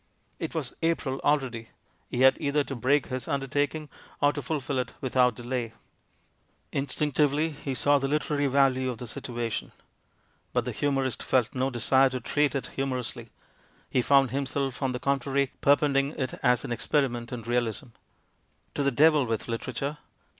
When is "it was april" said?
0.39-1.21